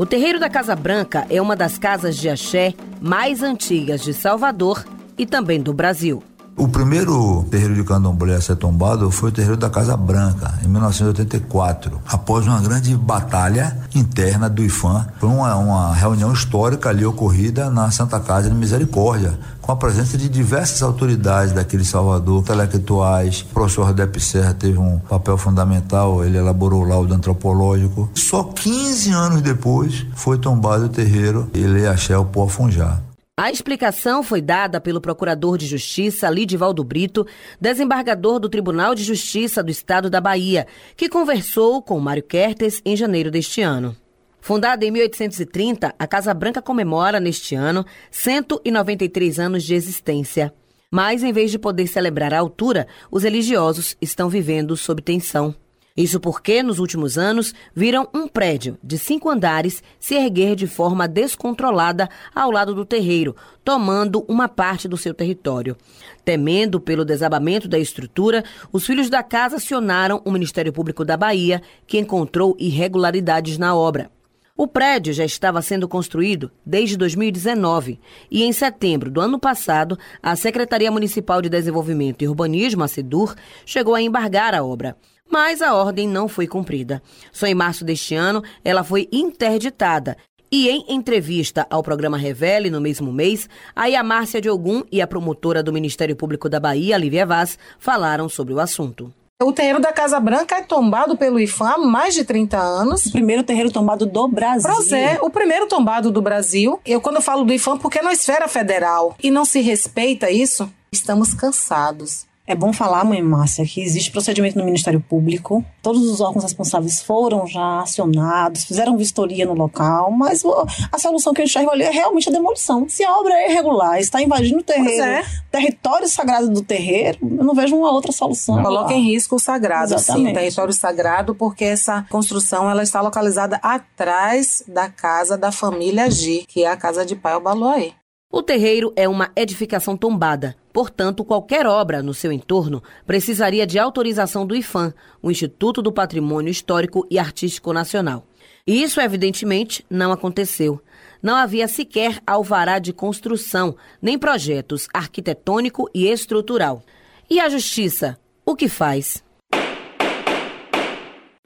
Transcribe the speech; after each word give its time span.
O 0.00 0.06
terreiro 0.06 0.40
da 0.40 0.48
Casa 0.48 0.74
Branca 0.74 1.26
é 1.28 1.42
uma 1.42 1.54
das 1.54 1.76
casas 1.76 2.16
de 2.16 2.30
axé 2.30 2.72
mais 3.02 3.42
antigas 3.42 4.00
de 4.00 4.14
Salvador 4.14 4.82
e 5.18 5.26
também 5.26 5.60
do 5.60 5.74
Brasil. 5.74 6.22
O 6.56 6.68
primeiro 6.68 7.44
terreiro 7.50 7.74
de 7.74 7.82
candomblé 7.84 8.34
a 8.34 8.40
ser 8.40 8.56
tombado 8.56 9.10
foi 9.10 9.30
o 9.30 9.32
terreiro 9.32 9.56
da 9.56 9.70
Casa 9.70 9.96
Branca, 9.96 10.58
em 10.62 10.68
1984, 10.68 12.00
após 12.06 12.46
uma 12.46 12.60
grande 12.60 12.94
batalha 12.96 13.78
interna 13.94 14.48
do 14.48 14.62
IFAM. 14.62 15.06
Foi 15.18 15.28
uma, 15.28 15.54
uma 15.56 15.94
reunião 15.94 16.32
histórica 16.32 16.90
ali 16.90 17.04
ocorrida 17.06 17.70
na 17.70 17.90
Santa 17.90 18.20
Casa 18.20 18.50
de 18.50 18.54
Misericórdia, 18.54 19.38
com 19.60 19.72
a 19.72 19.76
presença 19.76 20.18
de 20.18 20.28
diversas 20.28 20.82
autoridades 20.82 21.52
daquele 21.54 21.84
Salvador, 21.84 22.42
intelectuais. 22.42 23.40
O 23.50 23.54
professor 23.54 23.92
Dep 23.94 24.20
Serra 24.20 24.52
teve 24.52 24.78
um 24.78 24.98
papel 24.98 25.38
fundamental, 25.38 26.24
ele 26.24 26.36
elaborou 26.36 26.82
o 26.82 26.88
laudo 26.88 27.14
antropológico. 27.14 28.10
Só 28.14 28.42
15 28.42 29.10
anos 29.12 29.40
depois 29.40 30.06
foi 30.14 30.36
tombado 30.36 30.86
o 30.86 30.88
terreiro 30.88 31.48
Ele 31.54 31.86
Axé 31.86 32.14
Funjá. 32.48 32.98
A 33.42 33.50
explicação 33.50 34.22
foi 34.22 34.42
dada 34.42 34.82
pelo 34.82 35.00
Procurador 35.00 35.56
de 35.56 35.64
Justiça 35.64 36.28
Lidivaldo 36.28 36.84
Brito, 36.84 37.26
desembargador 37.58 38.38
do 38.38 38.50
Tribunal 38.50 38.94
de 38.94 39.02
Justiça 39.02 39.62
do 39.62 39.70
Estado 39.70 40.10
da 40.10 40.20
Bahia, 40.20 40.66
que 40.94 41.08
conversou 41.08 41.80
com 41.80 41.98
Mário 41.98 42.22
Kertes 42.22 42.82
em 42.84 42.94
janeiro 42.94 43.30
deste 43.30 43.62
ano. 43.62 43.96
Fundada 44.42 44.84
em 44.84 44.90
1830, 44.90 45.94
a 45.98 46.06
Casa 46.06 46.34
Branca 46.34 46.60
comemora 46.60 47.18
neste 47.18 47.54
ano 47.54 47.82
193 48.10 49.40
anos 49.40 49.64
de 49.64 49.74
existência. 49.74 50.52
Mas, 50.90 51.22
em 51.22 51.32
vez 51.32 51.50
de 51.50 51.58
poder 51.58 51.86
celebrar 51.86 52.34
a 52.34 52.38
altura, 52.38 52.86
os 53.10 53.22
religiosos 53.22 53.96
estão 54.02 54.28
vivendo 54.28 54.76
sob 54.76 55.00
tensão. 55.00 55.54
Isso 56.00 56.18
porque, 56.18 56.62
nos 56.62 56.78
últimos 56.78 57.18
anos, 57.18 57.52
viram 57.74 58.08
um 58.14 58.26
prédio 58.26 58.78
de 58.82 58.96
cinco 58.96 59.28
andares 59.28 59.82
se 59.98 60.14
erguer 60.14 60.56
de 60.56 60.66
forma 60.66 61.06
descontrolada 61.06 62.08
ao 62.34 62.50
lado 62.50 62.74
do 62.74 62.86
terreiro, 62.86 63.36
tomando 63.62 64.24
uma 64.26 64.48
parte 64.48 64.88
do 64.88 64.96
seu 64.96 65.12
território. 65.12 65.76
Temendo 66.24 66.80
pelo 66.80 67.04
desabamento 67.04 67.68
da 67.68 67.78
estrutura, 67.78 68.42
os 68.72 68.86
filhos 68.86 69.10
da 69.10 69.22
casa 69.22 69.56
acionaram 69.56 70.22
o 70.24 70.30
Ministério 70.30 70.72
Público 70.72 71.04
da 71.04 71.18
Bahia, 71.18 71.60
que 71.86 71.98
encontrou 71.98 72.56
irregularidades 72.58 73.58
na 73.58 73.76
obra. 73.76 74.10
O 74.56 74.66
prédio 74.66 75.12
já 75.12 75.24
estava 75.24 75.60
sendo 75.60 75.86
construído 75.86 76.50
desde 76.64 76.96
2019 76.96 78.00
e, 78.30 78.42
em 78.42 78.52
setembro 78.54 79.10
do 79.10 79.20
ano 79.20 79.38
passado, 79.38 79.98
a 80.22 80.34
Secretaria 80.34 80.90
Municipal 80.90 81.42
de 81.42 81.50
Desenvolvimento 81.50 82.22
e 82.22 82.28
Urbanismo, 82.28 82.84
a 82.84 82.88
SEDUR, 82.88 83.34
chegou 83.66 83.94
a 83.94 84.00
embargar 84.00 84.54
a 84.54 84.64
obra 84.64 84.96
mas 85.30 85.62
a 85.62 85.74
ordem 85.74 86.08
não 86.08 86.28
foi 86.28 86.46
cumprida. 86.46 87.02
Só 87.32 87.46
em 87.46 87.54
março 87.54 87.84
deste 87.84 88.14
ano 88.14 88.42
ela 88.64 88.82
foi 88.82 89.08
interditada. 89.12 90.16
E 90.52 90.68
em 90.68 90.84
entrevista 90.88 91.64
ao 91.70 91.80
programa 91.80 92.18
Revele, 92.18 92.70
no 92.70 92.80
mesmo 92.80 93.12
mês, 93.12 93.48
a 93.74 94.02
Márcia 94.02 94.40
Diogum 94.40 94.82
e 94.90 95.00
a 95.00 95.06
promotora 95.06 95.62
do 95.62 95.72
Ministério 95.72 96.16
Público 96.16 96.48
da 96.48 96.58
Bahia, 96.58 96.98
Lívia 96.98 97.24
Vaz, 97.24 97.56
falaram 97.78 98.28
sobre 98.28 98.52
o 98.52 98.58
assunto. 98.58 99.12
O 99.42 99.52
terreiro 99.52 99.80
da 99.80 99.90
Casa 99.90 100.20
Branca 100.20 100.56
é 100.56 100.62
tombado 100.62 101.16
pelo 101.16 101.40
IFAM 101.40 101.70
há 101.70 101.78
mais 101.78 102.14
de 102.14 102.24
30 102.24 102.58
anos. 102.58 103.06
O 103.06 103.12
primeiro 103.12 103.42
terreiro 103.42 103.70
tombado 103.70 104.04
do 104.04 104.28
Brasil. 104.28 104.70
Pois 104.74 104.92
é, 104.92 105.18
o 105.22 105.30
primeiro 105.30 105.66
tombado 105.66 106.10
do 106.10 106.20
Brasil. 106.20 106.78
Eu, 106.84 107.00
quando 107.00 107.16
eu 107.16 107.22
falo 107.22 107.44
do 107.44 107.52
IFAM, 107.52 107.78
porque 107.78 108.00
é 108.00 108.02
na 108.02 108.12
esfera 108.12 108.48
federal. 108.48 109.16
E 109.22 109.30
não 109.30 109.46
se 109.46 109.60
respeita 109.60 110.30
isso, 110.30 110.70
estamos 110.92 111.32
cansados. 111.32 112.26
É 112.50 112.54
bom 112.56 112.72
falar, 112.72 113.04
mãe 113.04 113.22
Márcia, 113.22 113.64
que 113.64 113.80
existe 113.80 114.10
procedimento 114.10 114.58
no 114.58 114.64
Ministério 114.64 114.98
Público. 114.98 115.64
Todos 115.80 116.02
os 116.02 116.20
órgãos 116.20 116.42
responsáveis 116.42 117.00
foram 117.00 117.46
já 117.46 117.82
acionados, 117.82 118.64
fizeram 118.64 118.96
vistoria 118.96 119.46
no 119.46 119.54
local, 119.54 120.10
mas 120.10 120.42
a 120.90 120.98
solução 120.98 121.32
que 121.32 121.40
eu 121.40 121.44
enxergo 121.44 121.70
ali 121.70 121.84
é 121.84 121.90
realmente 121.90 122.28
a 122.28 122.32
demolição. 122.32 122.88
Se 122.88 123.04
a 123.04 123.16
obra 123.16 123.32
é 123.34 123.52
irregular, 123.52 124.00
está 124.00 124.20
invadindo 124.20 124.58
o 124.58 124.64
terreiro, 124.64 125.04
é. 125.04 125.24
território 125.48 126.08
sagrado 126.08 126.50
do 126.50 126.60
terreiro, 126.60 127.20
eu 127.22 127.44
não 127.44 127.54
vejo 127.54 127.76
uma 127.76 127.92
outra 127.92 128.10
solução. 128.10 128.60
Coloca 128.60 128.94
em 128.94 129.12
risco 129.12 129.36
o 129.36 129.38
sagrado, 129.38 129.94
Exatamente. 129.94 130.30
sim, 130.30 130.34
território 130.34 130.74
sagrado, 130.74 131.36
porque 131.36 131.64
essa 131.64 132.04
construção 132.10 132.68
ela 132.68 132.82
está 132.82 133.00
localizada 133.00 133.60
atrás 133.62 134.64
da 134.66 134.88
casa 134.88 135.38
da 135.38 135.52
família 135.52 136.10
G, 136.10 136.44
que 136.48 136.64
é 136.64 136.66
a 136.68 136.76
casa 136.76 137.06
de 137.06 137.14
pai 137.14 137.38
Baluaê. 137.38 137.92
O 138.32 138.44
terreiro 138.44 138.92
é 138.94 139.08
uma 139.08 139.32
edificação 139.34 139.96
tombada, 139.96 140.54
portanto, 140.72 141.24
qualquer 141.24 141.66
obra 141.66 142.00
no 142.00 142.14
seu 142.14 142.30
entorno 142.30 142.80
precisaria 143.04 143.66
de 143.66 143.76
autorização 143.76 144.46
do 144.46 144.54
IFAM, 144.54 144.94
o 145.20 145.32
Instituto 145.32 145.82
do 145.82 145.90
Patrimônio 145.90 146.48
Histórico 146.48 147.04
e 147.10 147.18
Artístico 147.18 147.72
Nacional. 147.72 148.24
E 148.64 148.84
isso, 148.84 149.00
evidentemente, 149.00 149.84
não 149.90 150.12
aconteceu. 150.12 150.80
Não 151.20 151.34
havia 151.34 151.66
sequer 151.66 152.22
alvará 152.24 152.78
de 152.78 152.92
construção, 152.92 153.74
nem 154.00 154.16
projetos 154.16 154.86
arquitetônico 154.94 155.90
e 155.92 156.06
estrutural. 156.06 156.84
E 157.28 157.40
a 157.40 157.48
Justiça, 157.48 158.16
o 158.46 158.54
que 158.54 158.68
faz? 158.68 159.24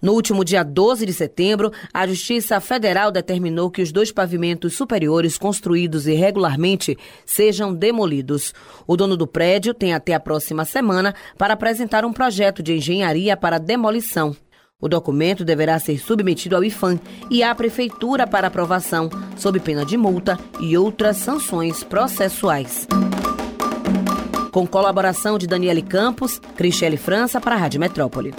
No 0.04 0.12
último 0.12 0.44
dia 0.44 0.62
12 0.62 1.06
de 1.06 1.14
setembro, 1.14 1.72
a 1.90 2.06
Justiça 2.06 2.60
Federal 2.60 3.10
determinou 3.10 3.70
que 3.70 3.80
os 3.80 3.90
dois 3.90 4.12
pavimentos 4.12 4.74
superiores 4.74 5.38
construídos 5.38 6.06
irregularmente 6.06 6.98
sejam 7.24 7.72
demolidos. 7.72 8.52
O 8.86 8.98
dono 8.98 9.16
do 9.16 9.26
prédio 9.26 9.72
tem 9.72 9.94
até 9.94 10.12
a 10.12 10.20
próxima 10.20 10.66
semana 10.66 11.14
para 11.38 11.54
apresentar 11.54 12.04
um 12.04 12.12
projeto 12.12 12.62
de 12.62 12.74
engenharia 12.74 13.34
para 13.34 13.56
demolição. 13.56 14.36
O 14.78 14.90
documento 14.90 15.42
deverá 15.42 15.78
ser 15.78 15.98
submetido 15.98 16.54
ao 16.54 16.62
IFAM 16.62 17.00
e 17.30 17.42
à 17.42 17.54
Prefeitura 17.54 18.26
para 18.26 18.48
aprovação, 18.48 19.08
sob 19.38 19.58
pena 19.58 19.86
de 19.86 19.96
multa 19.96 20.38
e 20.60 20.76
outras 20.76 21.16
sanções 21.16 21.82
processuais. 21.82 22.86
Com 24.52 24.66
colaboração 24.66 25.38
de 25.38 25.46
Daniele 25.46 25.80
Campos, 25.80 26.38
Cristiane 26.54 26.98
França 26.98 27.40
para 27.40 27.54
a 27.54 27.58
Rádio 27.58 27.80
Metrópole. 27.80 28.34